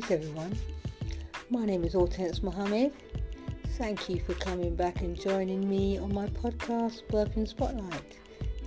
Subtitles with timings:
[0.00, 0.56] Peace, everyone.
[1.50, 2.92] My name is Hortense Mohammed.
[3.76, 8.18] Thank you for coming back and joining me on my podcast, Birthing Spotlight.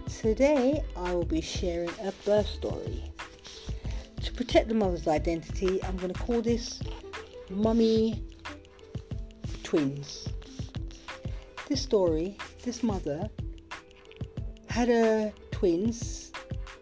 [0.08, 3.04] Today, I will be sharing a birth story.
[4.21, 6.80] To protect the mother's identity, I'm going to call this
[7.50, 8.24] Mummy
[9.64, 10.28] Twins.
[11.68, 13.28] This story, this mother
[14.70, 16.32] had her twins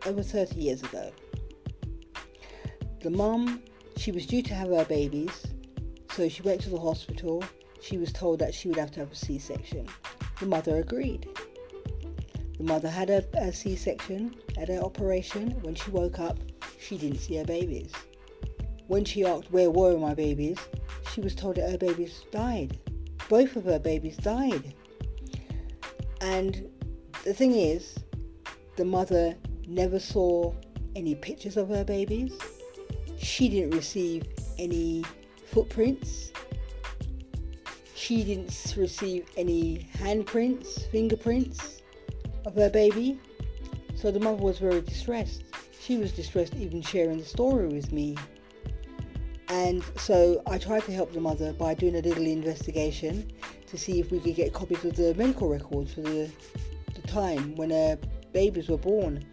[0.06, 1.10] over 30 years ago.
[3.00, 3.64] The mum
[4.02, 5.46] she was due to have her babies,
[6.16, 7.44] so she went to the hospital.
[7.82, 9.88] She was told that she would have to have a C section.
[10.40, 11.30] The mother agreed.
[12.58, 15.52] The mother had a a C section, had her operation.
[15.62, 16.40] When she woke up,
[16.80, 17.92] she didn't see her babies.
[18.88, 20.58] When she asked, Where were my babies?
[21.14, 22.80] she was told that her babies died.
[23.30, 24.74] Both of her babies died.
[26.22, 26.68] And
[27.24, 28.00] the thing is,
[28.78, 29.36] the mother
[29.68, 30.54] never saw
[30.96, 32.34] any pictures of her babies
[33.22, 34.24] she didn't receive
[34.58, 35.04] any
[35.48, 36.32] footprints.
[37.96, 41.82] She didn't receive any handprints, fingerprints
[42.46, 43.20] of her baby.
[43.96, 45.44] So the mother was very distressed.
[45.80, 48.18] She was distressed even sharing the story with me.
[49.50, 53.32] And so I tried to help the mother by doing a little investigation
[53.68, 56.32] to see if we could get copies of the medical records for the,
[56.96, 57.98] the time when her
[58.34, 59.26] babies were born.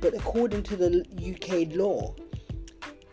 [0.00, 2.14] But according to the UK law,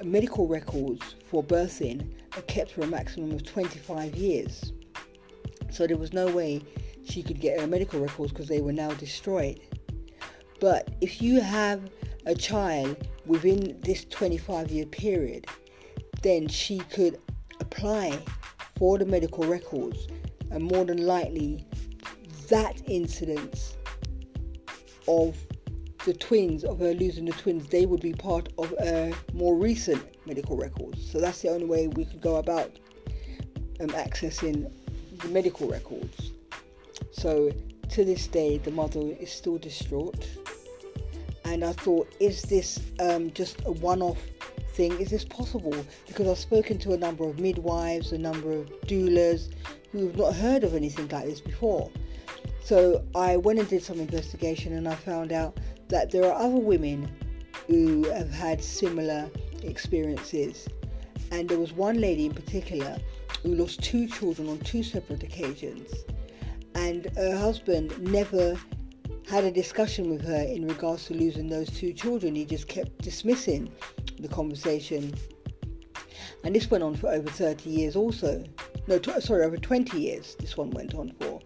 [0.04, 4.74] medical records for birthing are kept for a maximum of 25 years.
[5.72, 6.62] So there was no way
[7.04, 9.60] she could get her medical records because they were now destroyed.
[10.60, 11.90] But if you have
[12.26, 15.48] a child within this 25 year period,
[16.22, 17.20] then she could
[17.60, 18.20] apply
[18.78, 20.08] for the medical records,
[20.52, 21.66] and more than likely,
[22.50, 23.76] that incidence
[25.08, 25.36] of
[26.08, 30.02] the twins, of her losing the twins, they would be part of a more recent
[30.26, 31.12] medical records.
[31.12, 32.72] So that's the only way we could go about
[33.82, 34.72] um, accessing
[35.18, 36.32] the medical records.
[37.12, 37.52] So
[37.90, 40.26] to this day, the mother is still distraught.
[41.44, 44.18] And I thought, is this um, just a one off
[44.76, 44.94] thing?
[45.02, 45.76] Is this possible?
[46.08, 49.52] Because I've spoken to a number of midwives, a number of doulas
[49.92, 51.92] who have not heard of anything like this before.
[52.64, 55.58] So I went and did some investigation and I found out
[55.90, 57.10] that there are other women
[57.68, 59.30] who have had similar
[59.64, 60.68] experiences.
[61.32, 62.98] And there was one lady in particular
[63.44, 65.94] who lost two children on two separate occasions.
[66.76, 68.58] And her husband never
[69.30, 72.36] had a discussion with her in regards to losing those two children.
[72.36, 73.70] He just kept dismissing
[74.20, 75.14] the conversation.
[76.44, 78.44] And this went on for over 30 years, also.
[78.88, 81.42] No, t- sorry, over 20 years this one went on for.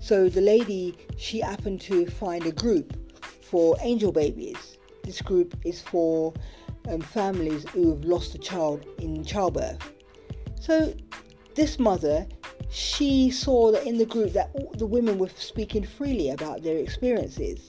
[0.00, 2.96] So the lady, she happened to find a group
[3.44, 4.78] for angel babies.
[5.02, 6.32] This group is for
[6.88, 9.92] um, families who have lost a child in childbirth.
[10.60, 10.94] So,
[11.54, 12.26] this mother,
[12.70, 17.68] she saw that in the group that the women were speaking freely about their experiences.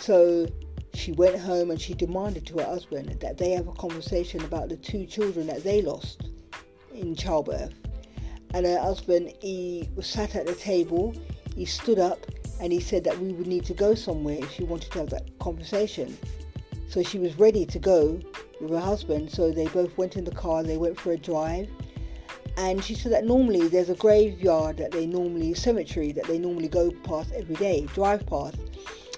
[0.00, 0.46] So,
[0.94, 4.68] she went home and she demanded to her husband that they have a conversation about
[4.68, 6.28] the two children that they lost
[6.94, 7.74] in childbirth.
[8.54, 11.14] And her husband, he was sat at the table,
[11.54, 12.18] he stood up
[12.60, 15.10] and he said that we would need to go somewhere if she wanted to have
[15.10, 16.16] that conversation.
[16.88, 18.20] So she was ready to go
[18.60, 19.30] with her husband.
[19.30, 21.68] So they both went in the car, they went for a drive.
[22.56, 26.68] And she said that normally there's a graveyard that they normally, cemetery that they normally
[26.68, 28.56] go past every day, drive past.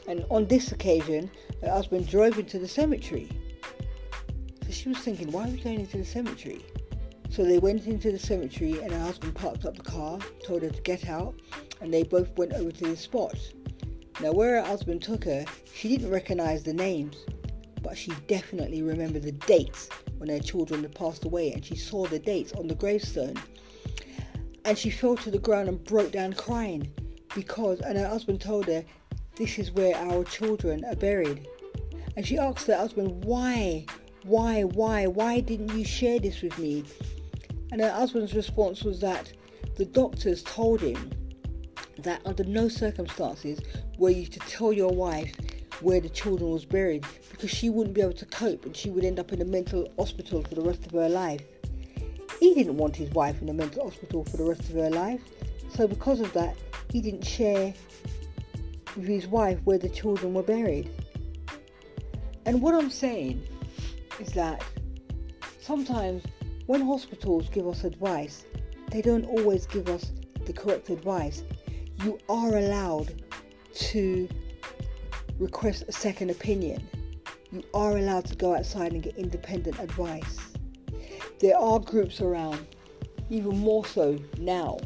[0.07, 1.31] And on this occasion,
[1.63, 3.31] her husband drove into the cemetery.
[4.67, 6.61] So she was thinking, why are we going into the cemetery?
[7.31, 10.71] So they went into the cemetery and her husband parked up the car, told her
[10.71, 11.35] to get out,
[11.81, 13.37] and they both went over to the spot.
[14.21, 17.17] Now, where her husband took her, she didn't recognize the names,
[17.83, 22.05] but she definitely remembered the dates when her children had passed away, and she saw
[22.07, 23.37] the dates on the gravestone.
[24.65, 26.93] And she fell to the ground and broke down crying
[27.35, 28.85] because, and her husband told her,
[29.37, 31.47] This is where our children are buried.
[32.17, 33.87] And she asked her husband, Why?
[34.25, 34.65] Why?
[34.65, 35.07] Why?
[35.07, 36.85] Why didn't you share this with me?
[37.73, 39.33] And her husband's response was that
[39.77, 41.13] the doctors told him
[41.99, 43.61] that under no circumstances
[43.99, 45.35] were you to tell your wife
[45.81, 49.05] where the children was buried because she wouldn't be able to cope and she would
[49.05, 51.43] end up in a mental hospital for the rest of her life.
[52.39, 55.21] He didn't want his wife in a mental hospital for the rest of her life,
[55.69, 56.57] so because of that,
[56.91, 57.73] he didn't share
[58.97, 60.91] with his wife where the children were buried.
[62.47, 63.43] And what I'm saying
[64.19, 64.65] is that
[65.61, 66.23] sometimes
[66.71, 68.45] when hospitals give us advice,
[68.93, 70.13] they don't always give us
[70.47, 71.43] the correct advice
[72.05, 73.25] you are allowed
[73.75, 74.29] to
[75.41, 76.81] request a second opinion.
[77.51, 80.39] You are allowed to go outside and get independent advice.
[81.41, 82.65] there are groups around,
[83.31, 84.79] even more so now,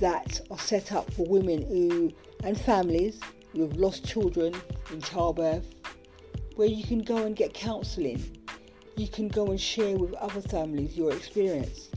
[0.00, 2.10] that are set up for women who
[2.42, 3.20] and families
[3.52, 4.52] who have lost children
[4.90, 5.76] in childbirth,
[6.56, 8.41] where you can go and get counselling.
[8.96, 11.88] You can go and share with other families your experience.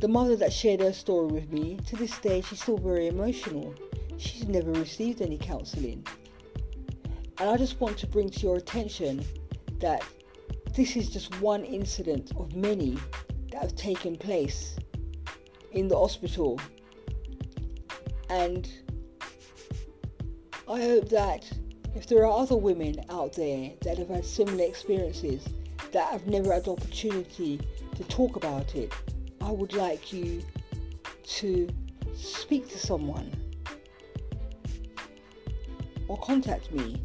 [0.00, 3.74] The mother that shared her story with me, to this day, she's still very emotional.
[4.16, 6.06] She's never received any counselling.
[7.40, 9.24] And I just want to bring to your attention
[9.80, 10.04] that
[10.74, 12.96] this is just one incident of many
[13.50, 14.76] that have taken place
[15.72, 16.60] in the hospital.
[18.30, 18.68] And
[20.68, 21.50] I hope that
[21.96, 25.44] if there are other women out there that have had similar experiences
[25.92, 27.60] that I've never had the opportunity
[27.96, 28.92] to talk about it,
[29.40, 30.42] I would like you
[31.24, 31.66] to
[32.14, 33.32] speak to someone
[36.08, 37.00] or contact me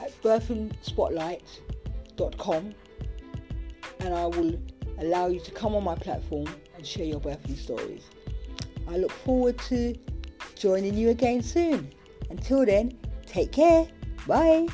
[0.00, 2.74] at birthingspotlight.com
[4.00, 4.58] and I will
[4.98, 8.04] allow you to come on my platform and share your birthing stories.
[8.88, 9.94] I look forward to
[10.54, 11.90] joining you again soon.
[12.30, 13.86] Until then, take care.
[14.26, 14.68] Bye.